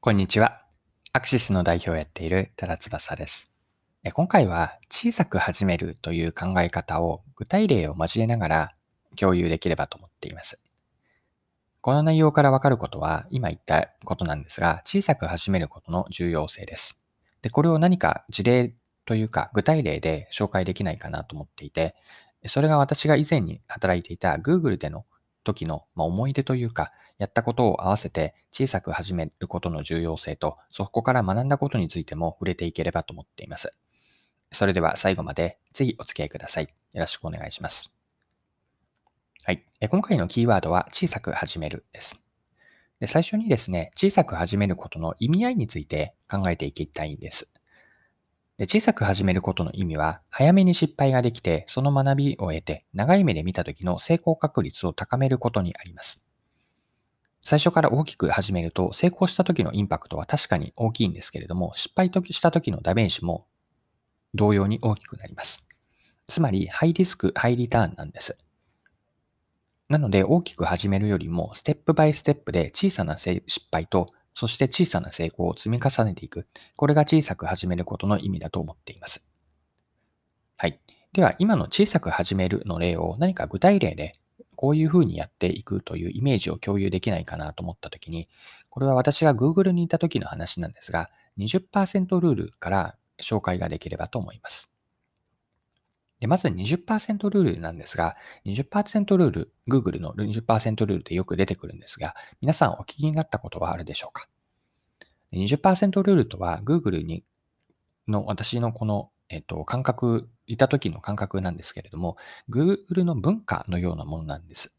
[0.00, 0.62] こんにちは。
[1.12, 3.50] アクシスの代表をやっている多田翼です。
[4.12, 8.72] 今回は小さく始めるという考え方を具体例を交えながら
[9.16, 10.60] 共有できればと思っています。
[11.80, 17.00] この内容からわかることは今言ったことなんですが、小さく始めることの重要性です。
[17.42, 21.96] で、これを何か事例というか具体例で紹介できないかなと思っていて、
[22.46, 25.06] それが私が以前に働いていた Google での
[25.48, 33.78] 時の、まあ、思い出というか、やったことを合わせて小さく始めることの重要性と、そこから学んだことについても触れていければと思っています。
[34.52, 36.64] それでは最後までぜひお付き合いください。
[36.64, 37.92] よろしくお願いします。
[39.44, 39.64] はい。
[39.80, 42.22] え今回のキーワードは小さく始めるです。
[43.00, 47.48] で最初にですね、小さく始めることの意味合いについて考えていきたいんです。
[48.58, 56.24] で小さく始めることの意味は、早めに失敗ができて、その学びを得て、長い目で見た時の成功確率を高めることにあります。
[57.40, 63.46] 最初から大きく始めると、成功した時のインパクトは確かに大きいんですけれども、失敗した時のダメージも
[64.34, 65.62] 同様に大きくなります。
[66.26, 68.36] つまり、ハイリスク、ハイリターンなんです。
[69.88, 73.40] なので、大きく始めるよりも、ステップバイステップで小さな失
[73.70, 74.08] 敗と、
[74.38, 76.46] そして小さな成功を積み重ねていく。
[76.76, 79.26] これが小さく始めることの意味だと思っています。
[80.56, 80.78] はい。
[81.12, 84.12] では、今の小さく始めるの例を何か具体例で
[84.54, 88.28] こういうふうにやっていくというイメージを共有できないかなと思ったときに、
[88.70, 94.67] これは私が Google にいた時の話なんですが、20%ルールから紹介ができればと思います。
[96.20, 104.28] で、まず20%ルールなんですが、20%ルール、Google の20%ルールでよく出てくるんですが、皆さんお聞きになったことはあるでしょうか
[105.32, 107.24] ?20% ルールとは Google に
[108.08, 112.16] の私のこの、えっと、感覚、いた時の感覚なんですけれども、
[112.50, 114.72] Google の文化のようなものなんです。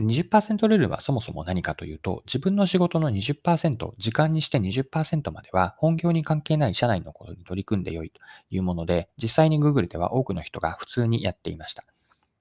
[0.00, 8.20] 20%ルールはそもそも何かというと、自分の仕事の20%、時間にして20%までは本業に関係ない社内のことに取り組んでよいと
[8.50, 11.84] いうもので、実際に Google では多くの人が普通にやっていました。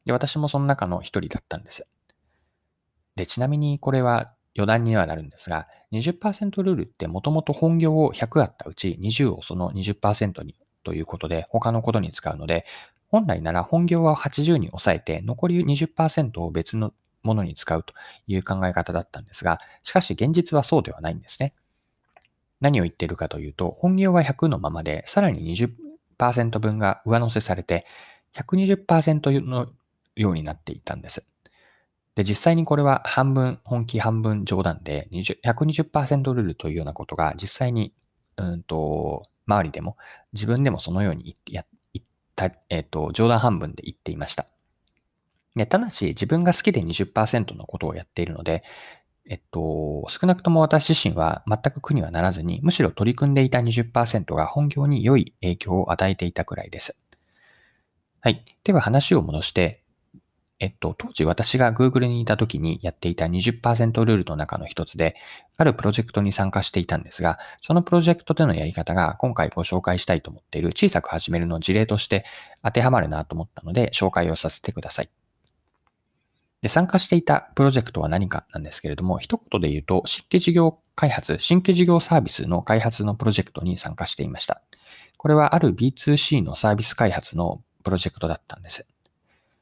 [0.06, 1.88] で私もその中の一人だったんです。
[3.16, 12.64] で、ちなみにこれは余談にはなるんですが、20%ルールってもともと本業を100あったうち20をその20%にということで他のことに使うので、
[13.08, 16.94] 本来なら本業は80に抑えて残り20%を別の
[17.24, 17.94] ものに使うと
[18.28, 21.54] いう考え方だったんですが、しかし現実はそうではないんですね。
[22.62, 27.86] 何を言っているかというと、本業は100のままで、さらに20%分が上乗せされて、
[28.36, 29.68] 120%の
[30.16, 31.24] ようになっていたんです。
[32.16, 37.94] で、実際にこれは半分本気半分冗談で20 120%ルールというようなことが実際に、
[38.38, 39.98] うんと、周りでも
[40.34, 41.66] 自分でもそのように言っ
[42.36, 44.48] た、えっ、と、冗談半分で言っていました。
[45.60, 48.64] でただし自分が好きで20%のことをやっているので、
[49.30, 57.00] えっと、少なくとも私自身は全く苦にはならずに、むしろ取り組んでいた20%が本業に良い影響を与えていたくらいです。
[58.22, 58.44] はい。
[58.64, 59.84] では話を戻して、
[60.60, 65.16] えっと、当時私が Google にいた時にやっていた20%ルールの中の一つで、
[65.58, 72.26] あるプロジェクトに参加していたんですが、そのプロジェクトでのやり方が今回ご紹介したいと思っている小さく始めるの事例として
[72.64, 75.19] 当てはまるなと思ったので紹介をさせてください。
[76.62, 84.62] で、参加していたプロジェクトは何かなんですけれども、一言で言うと、新規事業開発、新規事業サービスの開発のプロジェクトに参加していました。
[85.18, 88.86] これはある B2C のサービス開発のプロジェクトだったんです。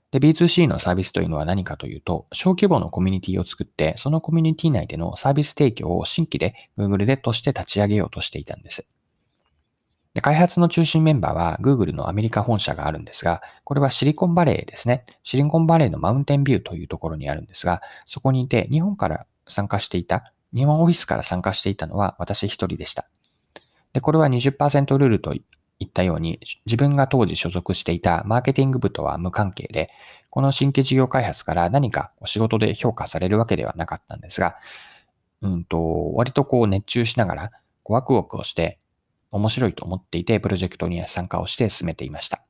[0.09, 8.85] で、B2C のサービスというのは何かというと、小規模のコミュニティを作って、そのコミュニティ内でのサービス提供を新規で Google でとして立ち上げようとしていたんです。
[10.17, 15.05] で開発の中心メンバーは Google のアメリカ本社があるんですが、これはシリコンバレーですね。
[15.22, 23.07] シリコンバレーのマウンテンビューというところにあるんですが、そこにいて日本から参加していた、日本オフィスから参加していたのは私一人でした。
[23.94, 25.44] で、これは20%ルールとい
[25.85, 29.91] ったように、自分が当時所属していたマーケティング部とは無関係で、
[30.31, 34.55] この新規事業開発から何かお仕事で評価されるわけではなかったんですが、
[35.44, 37.52] うんと、割とこう熱中しながら、
[37.85, 38.79] ワクワクをして、
[39.32, 42.44] 面白いと思っていて、プロジェクトに参加をして進めていました。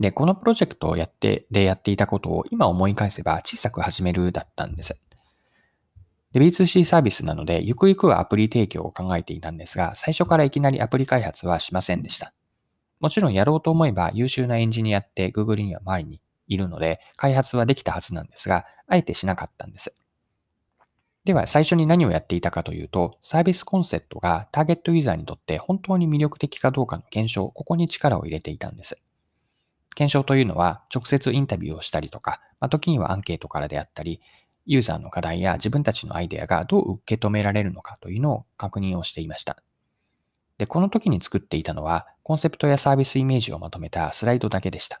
[0.00, 5.00] で、このプロジェクトをやって、でやっていたことを今思い返せば小さく始めるだったんです。
[6.32, 12.32] で、B2C サービスなので、ゆくゆくはアプリ提供を考えていたんですが、最初からいきなりアプリ開発はしませんでした。
[13.00, 19.94] もちろんやろうと思えば優秀なエンジニアって Google には周りにいるので、開発はできたはずなんですが、あえてしなかったんです。
[21.24, 29.00] では最初に何をやっていたかというと、サービスコンセプトがターゲットユーザーにとって本当に魅力的かどうかの検証、ここに力を入れていたんです。
[29.94, 34.20] 検証というのは直接インタビューをしたりとか、まあ、時にはアンケートからであったり、
[34.66, 39.62] ユーザーの課題や自分たちのアイデアがどう受け止められるのかというのを確認をしていました。
[40.58, 45.00] で、この時に作っていたのは、コンセプトやサービスイメージをまとめたスライドだけでした。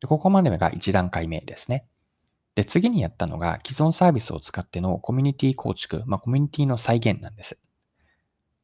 [0.00, 1.84] でここまでが1段階目ですね。
[2.54, 7.58] で、次にやったのが既存サービスを使ってのコミュニティ構築、まあ、コミュニティの再現なんです。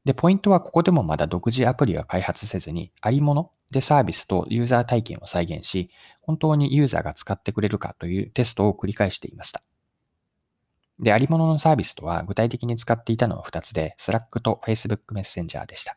[0.04, 5.88] で、ポイントはここでもまだ独自アプリは開発せずに、ありものでサービスとユーザー体験を再現し、
[6.20, 9.62] 本当にユーザーが使ってくれるかというテストを繰り返していました。
[11.00, 15.96] で、ありもののサービスとは具体的に使っていたのは2つで、Slack と Facebook メッセンジャーでした。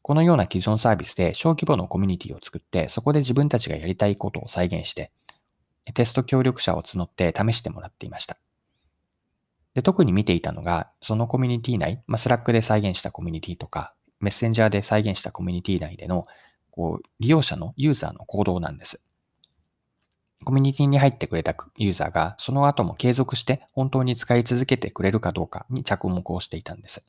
[0.00, 5.12] このような既存サービスで小規模のコミュニティを作って、そこで自分たちがやりたいことを再現して、
[5.92, 8.38] テスト協力者を募って試してもらっていました。
[9.74, 16.26] で特に見ていたのが、そのコミュニティ内、まあ、Slack で再現したコミュニティとか、メッセンジャーで再現したコミュニティ内での
[16.70, 19.00] こう利用者のユーザーの行動なんです。
[20.44, 27.04] コミュニティに入ってくれたユーザーが、その後も継続して本当に使い続けてくれるかどうかに着目をしていたんです。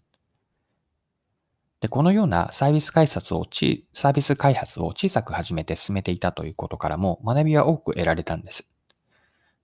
[1.86, 8.68] で、このようなサービス開発をち、サービス開発を小さく始めて進めていたということからも学びは多く得られたんです。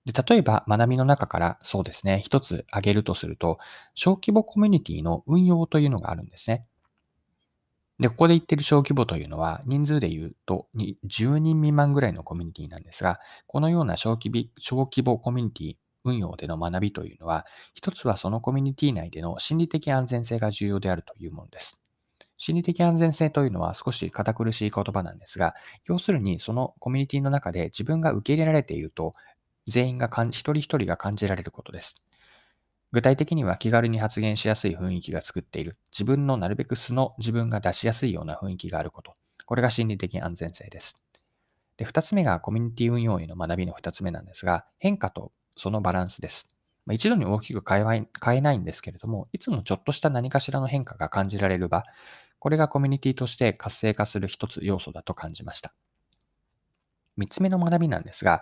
[0.06, 3.58] で、例えば学びの中からそうですね、一つ挙げるとすると、
[3.96, 6.64] 小規模コミュニティの運用というのがあるんですね。
[8.00, 15.74] で、ここで言ってる小規模というのは、人数で言うと10人未満ぐらいのコミュニティなんですが、このような小規模小規模コミュニティ
[16.04, 21.82] 運用での学びというのは、一つはそのコミュニティ内での心理的安全性が重要であるというものです。
[22.44, 25.54] 心理的安全性というのは少し堅苦しい言葉なんですが、
[25.86, 29.14] 要するにそのコミュニティの中で自分が受け入れられていると、
[29.68, 32.02] 全員が一人一人が感じられることです。
[32.92, 35.78] 具体的には気軽に発言しやすい雰囲気が作っている。
[35.92, 39.14] 自分のなるべく素の自分が出しやすいような雰囲気があること。
[39.46, 40.96] これが心理的安全性です。
[41.78, 46.48] で、二つ目がコミュニティ運用への学びの二つ目なんですが、変化とそのバランスです。
[46.86, 51.84] まあ、一度に大きく変え変えないんですけれども、いつもちょっとした何かしらの変化が感じられる場、
[52.42, 55.76] これがコミュニティとして活性化する一つ要素だと感じました。
[57.16, 58.42] 三つ目の学びなんですが、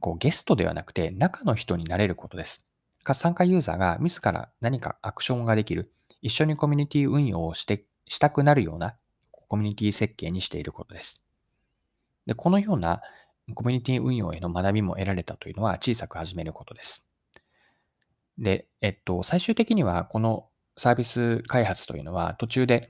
[0.00, 2.64] こうゲストではなくて中の人になれることです。
[3.12, 8.96] 参加ユーザーが自ら何かアクションができる、一緒にコミュニティ運用をしてしたくなるような
[9.30, 11.20] コミュニティ設計にしていることです。
[12.24, 13.02] でこのような
[13.54, 17.06] コミュニティ運用への学びも得られたというのは小さく始めることです。
[18.38, 22.88] で、えっと、最終的にはこのサービス開発というのは途中で、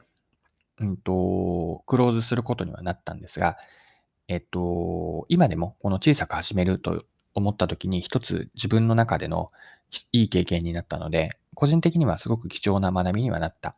[0.81, 3.59] うんと、クローズすることにはなったんですが、
[4.29, 7.05] えっと、今でもこの小さく始めると
[7.35, 9.49] 思った時に一つ自分の中での
[10.12, 13.77] いい経験になったので、個人的にはすごく貴重な学びにはなった、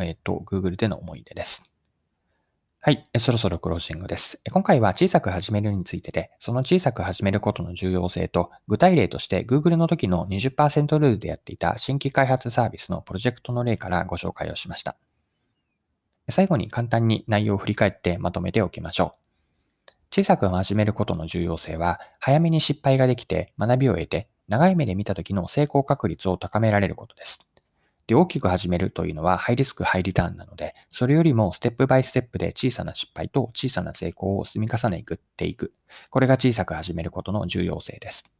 [0.00, 1.70] えっと、Google での思い出です。
[2.80, 3.08] はい。
[3.18, 4.40] そろそろクロージングです。
[4.50, 14.96] 今回は小さく始めるについてで、その小さく始めることの重要性と、具体例として Google の時の20%ルールでやっていた新規開発サービスのプロジェクトの例からご紹介をしました。
[16.28, 19.28] 最後に簡単に内容を振り返ってまとめておきましょう。
[20.10, 27.46] 小さく始めることの重要性は、早めに失敗ができて学びを得て、長い目で見た時の成功確率を高められることです。
[28.06, 35.04] で、大きく始めるというのはハイリスク、ハイリターンなので、それよりもステップバイステップで小さな失敗と小さな成功を積み重ね
[35.36, 35.74] ていく。
[36.08, 38.32] これが小さく始めることの重要性です。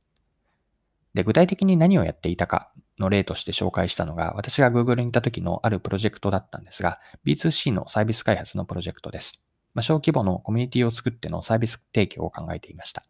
[1.12, 9.40] で、具体的に何をやっていたかの例として紹介したのが、私が Google にいた時のあるプロジェクトだったんですが、B2C のサービス開発のプロジェクトです。
[9.75, 13.05] まあ、小規模のコミュニティを作ってのサービス提供を考えていました。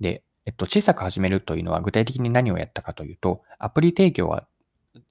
[0.00, 4.46] で、えっと、小さく始めるというのは具体的に何をやったかというと、アプリ提供は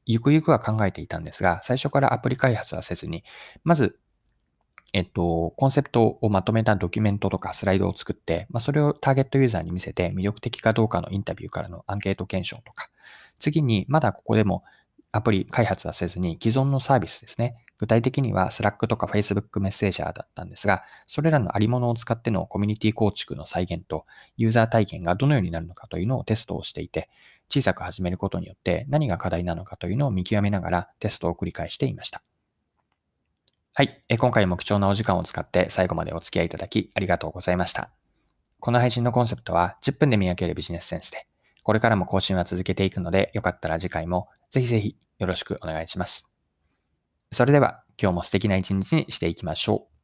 [0.05, 3.23] ゆくゆくは考えていたんですが、最初からアプリ開発はせずに、
[3.63, 3.99] まず、
[4.93, 12.89] えっと、コンセプトをまとめたドキュメントとかスライドを作って、まあ、それをターゲットユーザーに見せて魅力的かどうかのインタビューからのアンケート検証とか、
[13.39, 14.63] 次にまだここでも
[15.11, 17.55] アプリ開発はせずに既存のサービスですね。
[17.77, 24.05] 具体的には Slack とか Facebook メッセージャーだったんですが、それらのありものを使ってのコミュニティ構築の再現と
[24.37, 27.09] ユーザー体験がどのようになるのかというのをテストをしていて、
[27.49, 32.23] 小さく始めることによって何が課題なのかというのを見極めながらテストを繰り返していました。
[33.73, 34.03] はい。
[34.17, 37.91] 今回も貴重なお時間を使って最後までお付き合いいただきありがとうございました。
[38.59, 41.27] この配信のコンセプトは10分で磨けるビジネスセンスで、
[41.65, 46.31] これからも更新は続けていくので、よかったら次回もぜひぜひよろしくお願いします。
[47.31, 49.94] それでは今日も素敵な一日にしていきましょう。